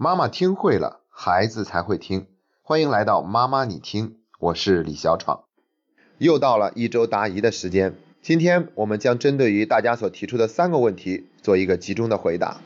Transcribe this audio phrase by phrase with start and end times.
[0.00, 2.28] 妈妈听会了，孩子才会听。
[2.62, 5.42] 欢迎来到妈妈你听，我是李小闯。
[6.18, 12.60] 又到了一周答疑的时间，今天我们将针对于大家所提出的三个问题做一个集中的回答。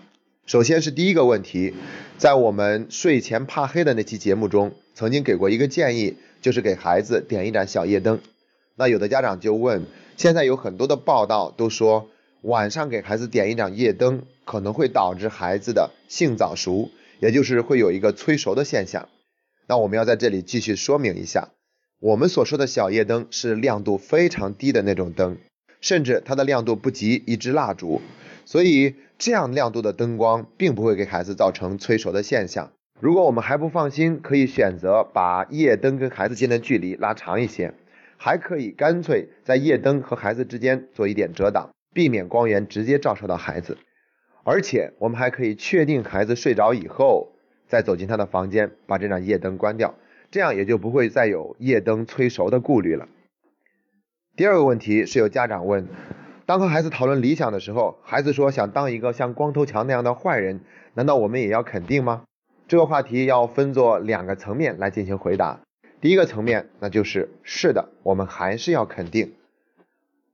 [0.45, 1.73] 首先是第一个问题，
[2.19, 8.21] 在我们睡前怕黑的那期节目中，曾经给过一个建议，就是给孩子点一盏小夜灯。
[8.75, 9.87] 那有的家长就问，
[10.19, 12.11] 现在有很多的报道都说
[12.43, 16.91] 晚上给孩子点一盏夜灯可能会导致孩子的性早熟，
[17.23, 19.09] 也就是会有一个催熟的现象。
[19.69, 21.51] 那我们要在这里继续说明一下。
[22.01, 25.39] 我们所说的小夜灯是亮度非常低的那种灯，
[25.81, 28.01] 甚至它的亮度不及一支蜡烛，
[28.45, 32.73] 所以这样亮度的灯光并不会给孩子造成催熟的现象。
[32.99, 37.73] 如果我们还不放心，可以选择把夜灯跟孩子间的距离拉长一些，
[38.17, 43.79] 还可以干脆在夜灯和孩子之间做一点遮挡，避免光源直接照射到孩子。
[44.45, 47.33] 而且我们还可以确定孩子睡着以后，
[47.69, 49.95] 再走进他的房间，把这盏夜灯关掉。
[50.31, 53.07] 这样也就不会再有夜灯催熟的顾虑了。
[54.35, 55.87] 第二个问题是有家长问，
[56.47, 60.61] 当和孩子讨论理想的时候，孩子说想当一个像光头强那样的坏人，
[60.95, 62.25] 难道我们也要肯定吗？
[62.67, 65.61] 这个话题要分作两个层面来进行回答。
[66.01, 69.35] 第一个层面，那就是是的，我们还是要肯定。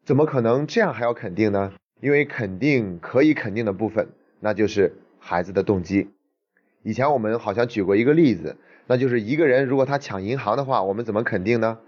[0.04, 1.72] 怎么可能这样还要肯定呢？
[2.00, 4.08] 因为肯定可以肯定的部分，
[4.40, 6.08] 那就是孩子的动机。
[6.82, 8.56] 以前我们好像举过一个例子。
[8.90, 11.78] 那就是一个人，如果他抢银行的话，我们怎么肯定呢？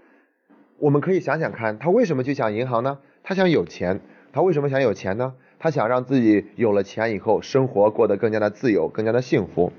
[0.77, 2.99] 我们可以想想看，他为什么去抢银行呢？
[3.23, 4.01] 他想有钱。
[4.33, 5.33] 他为什么想有钱呢？
[5.57, 9.73] 他想让自己有了钱以后，生活过得更加的自由，更加的幸福。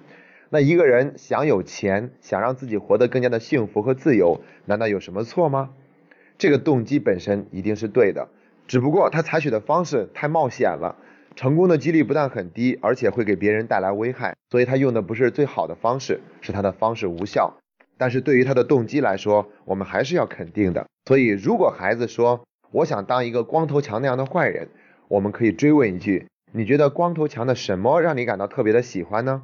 [0.50, 5.70] 那一个人想有钱，想让自己活得更加的幸福和自由，难道有什么错吗？
[6.38, 8.30] 这个动机本身一定是对的，
[8.67, 10.97] 只不过他采取的方式太冒险了。
[11.35, 17.57] 成功的几率不但很低，而且会给别人带来危害，所以他用的不是最好的方式，是他的方式无效。
[17.97, 20.87] 但是对于他的动机来说，我们还是要肯定的。
[21.07, 24.69] 所以如果孩子说我想当一个光头强那样的坏人，
[25.09, 29.43] 我们可以追问一句：你觉得光头强的什么让你感到特别的喜欢呢？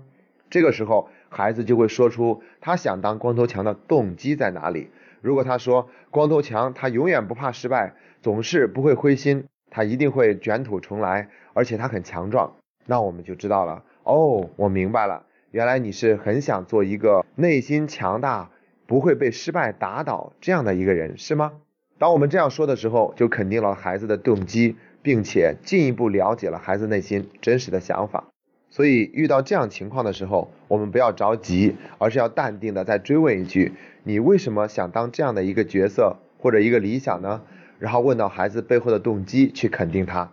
[0.50, 4.90] 这个时候孩子就会说出他想当光头强的动机在哪里。
[5.20, 9.44] 如果他说光头强他永远不怕失败，总是不会灰心。
[9.70, 12.56] 他一定会卷土重来，而且他很强壮，
[12.86, 13.84] 那我们就知道了。
[14.02, 18.50] 哦，我明白了，原来你是很想做一个内心强大、
[18.86, 21.52] 不会被失败打倒这样的一个人，是吗？
[21.98, 28.28] 当我们这样说的时候，就肯定了孩子的动机，并且进一步了解了孩子内心真实的想法。
[28.70, 33.72] 所以遇到这样情况的时候，我们不要着急，而是要淡定的再追问一句：
[34.04, 37.42] 你为什么想当这样的一个角色或者一个理想呢？
[37.78, 40.32] 然后问到孩子背后的动机，去肯定他。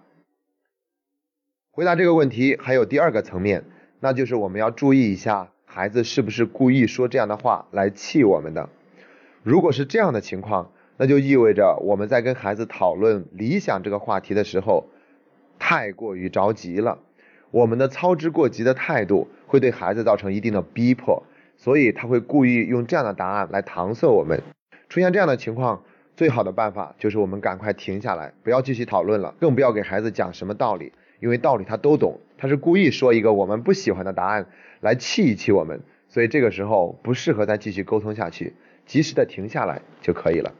[1.71, 3.63] 回答这个问题还有第二个层面，
[3.99, 8.69] 那就是我们要注意一下孩子是不是故意说这样的话来气我们的。
[9.43, 14.85] 如果是这样的情况，那就意味着我们在跟孩子讨论理想这个话题的时候，
[15.59, 16.99] 太过于着急了。
[17.55, 21.23] 我们的操之过急的态度会对孩子造成一定的逼迫，
[21.55, 24.43] 所以他会故意用这样的答案来搪塞我们。
[24.89, 25.81] 出现这样的情况。
[26.17, 34.47] 最好的办法就是我们赶快停下来，不要继续讨论了，更不要给孩子讲什么道理，因为道理他都懂，他是故意说一个我们不喜欢的答案
[34.81, 38.55] 来气一气我们，所以这个时候不适合再继续沟通下去，
[38.85, 40.53] 及时的停下来就可以了。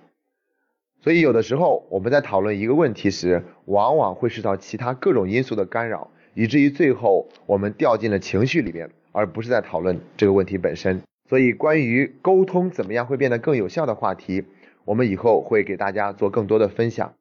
[1.02, 11.02] 所以有的时候我们在讨论一个问题时，往往会受到其他各种因素的干扰，以至于最后我们掉进了情绪里面，而不是在讨论这个问题本身。
[11.28, 14.44] 所以关于沟通怎么样会变得更有效的话题。
[14.84, 17.16] 我们以后会给大家做更多的分享。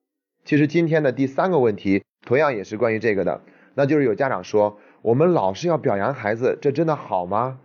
[0.44, 3.40] 其实今天的第三个问题同样也是关于这个的，
[3.74, 7.60] 那就是有家长说，我们老是要表扬孩子，这真的好吗？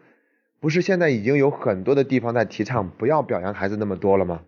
[0.61, 4.41] 不是现在已经有很多的地方在提倡不要表扬孩子那么多了吗？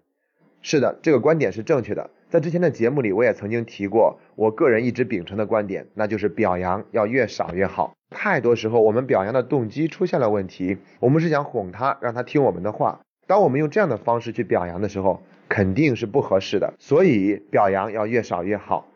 [0.62, 2.12] 是的，这个观点是正确的。
[2.32, 7.94] 在之前的节目里，我也曾经提过，我个人一直秉承的观点，那就是表扬要越少越好。
[8.10, 13.02] 太多时候，我们表扬的动机出现了问题，我们是想哄他，让他听我们的话。
[13.28, 18.88] 当我们用这样的方式去表扬的时候，肯定是不合适的，所以表扬要越少越好。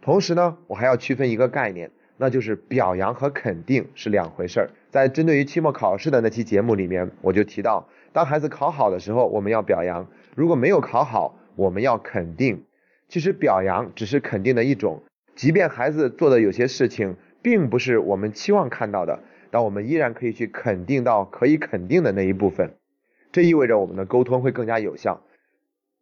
[0.00, 4.70] 同时呢，我还要区分一个概念，那就是表扬和肯定是两回事儿。
[4.90, 10.04] 在针对于期末考试的那期节目里面，我就提到，当孩子考好的时候，我们要表扬；
[10.36, 12.62] 如果没有考好，我们要肯定。
[13.14, 15.04] 其实表扬只是肯定的一种，
[15.36, 19.20] 即便孩子做的有些事情并不是我们期望看到的，
[19.52, 22.74] 但我们依然可以去肯定到可以肯定的那一部分。
[23.30, 25.22] 这意味着我们的沟通会更加有效。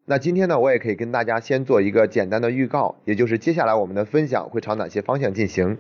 [0.07, 5.77] 那今天呢，我也可以跟大家先做一个简单的预告，也就是接下来我们的分享会朝哪些方向进行。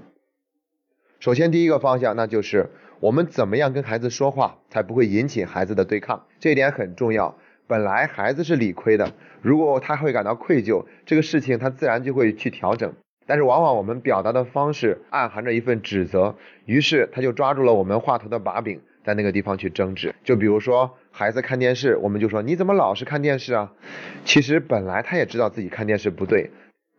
[1.18, 2.68] 首先，第一个方向，那就是
[3.00, 6.26] 我们怎么样跟孩子说话才不会引起孩子的对抗？
[6.40, 7.38] 这一点很重要。
[7.72, 12.92] 本来孩子是理亏的，如果他会感到愧疚，这个事情他自然就会去调整。
[13.26, 16.36] 但是往往我们表达的方式暗含着一份指责，
[16.66, 20.14] 于是他就抓住了我们话头的把柄，在那个地方去争执。
[20.22, 23.72] 就比如说孩子看电视，我们就说你怎么老是看电视啊？
[24.26, 26.50] 其实本来他也知道自己看电视不对，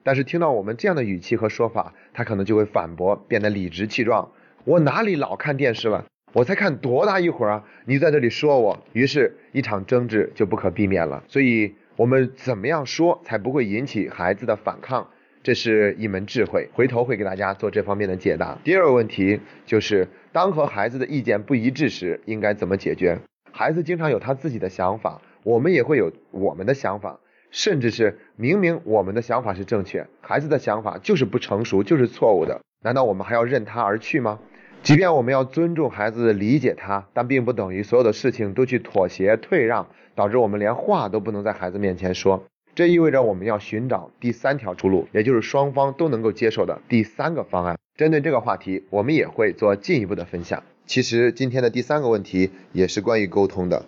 [0.04, 4.32] 但是听到我们这样的语气和说法，他可能就会反驳，变得理直气壮。
[4.64, 6.06] 我哪里老看电视了？
[6.34, 7.64] 我才看多大一会儿啊！
[7.86, 11.24] 你在这里说我，于是，一场争执就不可避免了。
[11.28, 15.08] 所以，我们怎么样说才不会引起孩子的反抗？
[15.44, 18.58] 这是一门智慧，回头会给大家做这方面的解答。
[18.64, 23.20] 第二个问题就是，当和孩子的意见不一致时，应该怎么解决？
[23.52, 27.20] 孩子经常有他自己的想法，我们也会有我们的想法，
[27.52, 34.40] 甚至是明明我们的想法是正确，孩子的想法就是不成熟，就是错误的，难道我们还要任他而去吗？
[34.84, 42.44] 即便我们要尊重孩子，理解他，但并不等于所有的事情都去妥协退让，导致我们连话都不能在孩子面前说。
[42.76, 47.80] 这意味着我们要寻找第三条出路，也就是双方都能够接受的第三个方案。
[47.96, 50.62] 针对这个话题，我们也会做进一步的分享。
[50.86, 53.86] 其实今天的第三个问题也是关于沟通的。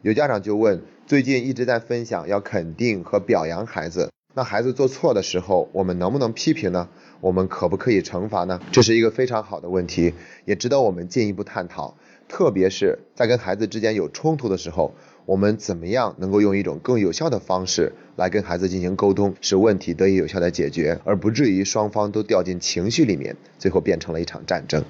[0.00, 6.88] 有家长就问，最近一直在分享要肯定和表扬孩子，那孩子做错的时候，我们能不能批评呢？
[7.20, 8.60] 我们可不可以惩罚呢？
[8.70, 10.14] 这是一个非常好的问题，
[10.44, 11.96] 也值得我们进一步探讨。
[12.28, 14.94] 特别是在跟孩子之间有冲突的时候。
[15.26, 24.84] 我们怎么样能够用一种更有效的方式来跟孩子进行沟通，使问题得以有效的解决，而不至于双方都掉进情绪里面，最后变成了一场战争。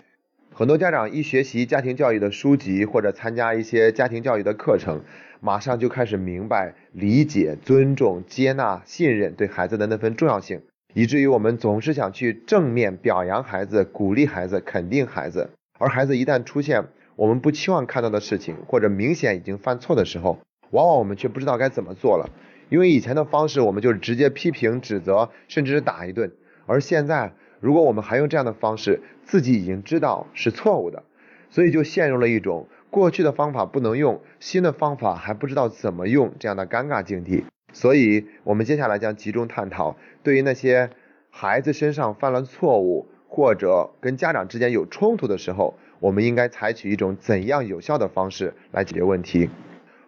[0.59, 5.03] 很多家长一学习家庭教育的书籍或者参加一些家庭教育的课程，
[5.39, 10.63] 马上就开始明白、理解、尊重、接纳、信任对孩子的那份重要性，
[10.95, 16.87] 以至于我们总是想去正面表扬孩子、鼓励孩子、肯定孩子，而孩子一旦出现。
[17.15, 20.41] 我们不期望看到的事情，或者明显已经犯错的时候，
[20.71, 22.29] 往往我们却不知道该怎么做了。
[22.69, 26.33] 因为以前的方式，我们就是直接批评、指责，甚至是打一顿。
[26.67, 31.03] 而现在，如果我们还用这样的方式，自己已经知道是错误的，
[31.51, 37.45] 所以就陷入了一种过去的方法不能用，新的方法还不知道怎么用这样的尴尬境地。
[37.73, 40.91] 所以，我们接下来将集中探讨，对于那些
[41.31, 45.75] 孩子身上犯了错误，或者跟家长之间有冲突的时候。
[46.01, 49.51] 我们应该采取一种怎样有效的方式来解决问题？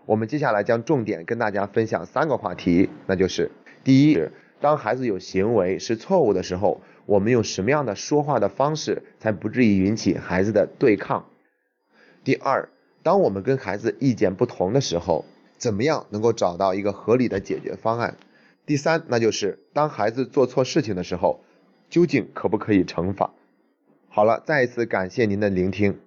[0.06, 3.50] 我们接下来将重点跟大家分享三个话题，那就是
[3.82, 4.16] 第一，
[4.60, 11.26] 当孩子有行为是错误的时候，我们用什么样的说话的方式才不至于引起孩子的对抗？
[12.22, 12.68] 第二，
[13.02, 15.24] 当我们跟孩子意见不同的时候，
[15.56, 18.16] 怎么样能够找到一个合理的解决方案？
[18.66, 21.40] 第三，那就是当孩子做错事情的时候，
[21.88, 23.32] 究竟可不可以惩罚？
[24.08, 25.98] 好了，再一次感谢您的聆听。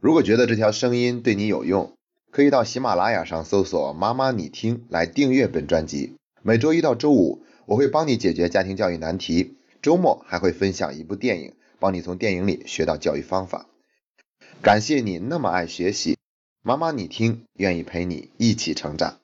[0.00, 1.92] 如果觉得这条声音对你有用，
[2.30, 6.16] 可以到喜马拉雅上搜索“妈妈你听”来订阅本专辑。
[6.42, 13.66] 每周一到周五，我会帮你解决家庭教育难题，周末还会分享一部电影，帮你从电影里学到教育方法。
[14.62, 16.16] 感谢你那么爱学习，
[16.62, 19.20] 妈妈你听，愿意陪你一起成长。